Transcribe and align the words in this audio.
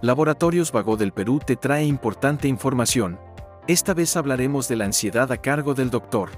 Laboratorios 0.00 0.70
Vago 0.70 0.96
del 0.96 1.10
Perú 1.10 1.40
te 1.44 1.56
trae 1.56 1.84
importante 1.84 2.46
información. 2.46 3.18
Esta 3.66 3.94
vez 3.94 4.16
hablaremos 4.16 4.68
de 4.68 4.76
la 4.76 4.84
ansiedad 4.84 5.32
a 5.32 5.38
cargo 5.38 5.74
del 5.74 5.90
doctor 5.90 6.30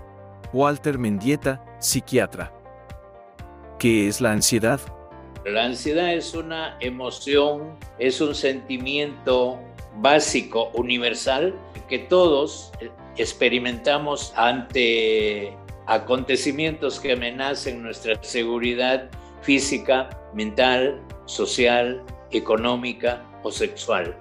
Walter 0.54 0.96
Mendieta, 0.96 1.62
psiquiatra. 1.78 2.54
¿Qué 3.78 4.08
es 4.08 4.23
la 4.23 4.33
ansiedad? 4.33 4.81
La 5.44 5.67
ansiedad 5.67 6.15
es 6.15 6.33
una 6.33 6.78
emoción, 6.81 7.76
es 7.99 8.23
un 8.23 8.34
sentimiento 8.34 9.59
básico, 9.97 10.71
universal, 10.73 11.55
que 11.87 11.99
todos 11.99 12.73
experimentamos 13.19 14.33
ante 14.37 15.55
acontecimientos 15.85 16.99
que 16.99 17.13
amenacen 17.13 17.83
nuestra 17.83 18.23
seguridad 18.23 19.11
física, 19.43 20.09
mental, 20.33 20.99
social, 21.27 22.03
económica 22.33 23.25
o 23.43 23.51
sexual. 23.51 24.17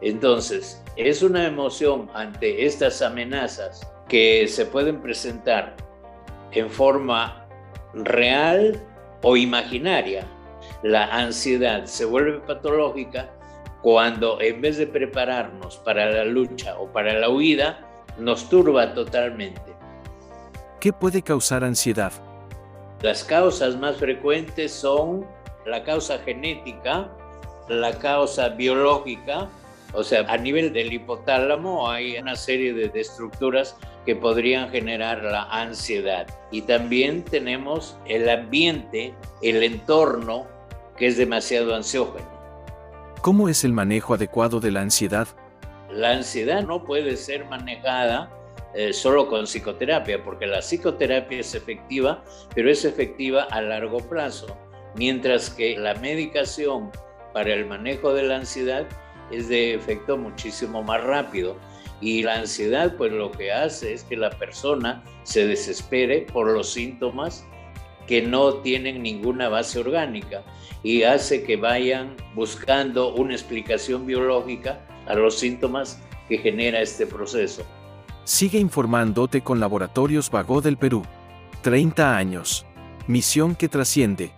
Entonces, 0.00 0.82
es 0.96 1.22
una 1.22 1.46
emoción 1.46 2.10
ante 2.14 2.66
estas 2.66 3.02
amenazas 3.02 3.86
que 4.08 4.46
se 4.48 4.66
pueden 4.66 5.00
presentar 5.00 5.76
en 6.52 6.70
forma 6.70 7.46
real 7.94 8.80
o 9.22 9.36
imaginaria. 9.36 10.26
La 10.82 11.06
ansiedad 11.06 11.84
se 11.86 12.04
vuelve 12.04 12.40
patológica 12.40 13.30
cuando 13.82 14.40
en 14.40 14.60
vez 14.60 14.78
de 14.78 14.86
prepararnos 14.86 15.76
para 15.78 16.10
la 16.10 16.24
lucha 16.24 16.78
o 16.78 16.90
para 16.90 17.12
la 17.12 17.28
huida, 17.28 17.86
nos 18.18 18.48
turba 18.48 18.94
totalmente. 18.94 19.74
¿Qué 20.80 20.92
puede 20.92 21.22
causar 21.22 21.64
ansiedad? 21.64 22.12
Las 23.02 23.24
causas 23.24 23.76
más 23.76 23.96
frecuentes 23.96 24.72
son 24.72 25.26
la 25.66 25.84
causa 25.84 26.18
genética, 26.18 27.10
la 27.68 27.98
causa 27.98 28.50
biológica, 28.50 29.48
o 29.92 30.02
sea, 30.02 30.24
a 30.28 30.36
nivel 30.36 30.72
del 30.72 30.92
hipotálamo 30.92 31.88
hay 31.88 32.16
una 32.18 32.36
serie 32.36 32.72
de, 32.72 32.90
estructuras 33.00 33.76
que 34.04 34.16
podrían 34.16 34.68
generar 34.70 35.22
la 35.22 35.44
ansiedad. 35.44 36.26
Y 36.50 36.62
también 36.62 37.24
tenemos 37.24 37.96
el 38.06 38.28
ambiente, 38.28 39.14
el 39.40 39.62
entorno, 39.62 40.46
que 40.96 41.06
es 41.06 41.16
demasiado 41.16 41.74
ansiógeno. 41.74 42.26
¿Cómo 43.22 43.48
es 43.48 43.64
el 43.64 43.72
manejo 43.72 44.14
adecuado 44.14 44.60
de 44.60 44.70
la 44.70 44.80
ansiedad? 44.80 45.28
La 45.90 46.10
ansiedad 46.10 46.62
no 46.62 46.84
puede 46.84 47.16
ser 47.16 47.46
manejada 47.46 48.30
eh, 48.74 48.92
solo 48.92 49.28
con 49.28 49.44
psicoterapia, 49.44 50.22
porque 50.24 50.46
la 50.46 50.58
psicoterapia 50.58 51.38
es 51.38 51.54
efectiva, 51.54 52.24
pero 52.54 52.68
es 52.68 52.84
efectiva 52.84 53.44
a 53.44 53.62
largo 53.62 53.98
plazo, 53.98 54.56
mientras 54.96 55.48
que 55.48 55.78
la 55.78 55.94
medicación 55.94 56.90
para 57.34 57.52
el 57.52 57.66
manejo 57.66 58.14
de 58.14 58.22
la 58.22 58.36
ansiedad 58.36 58.86
es 59.30 59.48
de 59.48 59.74
efecto 59.74 60.16
muchísimo 60.16 60.82
más 60.82 61.04
rápido. 61.04 61.58
Y 62.00 62.22
la 62.22 62.36
ansiedad 62.36 62.96
pues 62.96 63.12
lo 63.12 63.30
que 63.32 63.52
hace 63.52 63.92
es 63.92 64.04
que 64.04 64.16
la 64.16 64.30
persona 64.30 65.02
se 65.24 65.46
desespere 65.46 66.22
por 66.32 66.50
los 66.50 66.72
síntomas 66.72 67.46
que 68.06 68.22
no 68.22 68.54
tienen 68.54 69.02
ninguna 69.02 69.48
base 69.48 69.78
orgánica 69.78 70.42
y 70.82 71.02
hace 71.02 71.42
que 71.42 71.56
vayan 71.56 72.14
buscando 72.34 73.14
una 73.14 73.32
explicación 73.32 74.06
biológica 74.06 74.86
a 75.06 75.14
los 75.14 75.38
síntomas 75.38 76.00
que 76.28 76.38
genera 76.38 76.80
este 76.80 77.06
proceso. 77.06 77.64
Sigue 78.24 78.58
informándote 78.58 79.42
con 79.42 79.60
Laboratorios 79.60 80.30
Vago 80.30 80.60
del 80.60 80.76
Perú. 80.76 81.02
30 81.62 82.16
años. 82.16 82.66
Misión 83.06 83.54
que 83.54 83.68
trasciende. 83.68 84.32